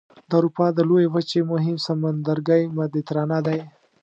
[0.29, 3.59] د اروپا د لویې وچې مهم سمندرګی مدیترانه دی.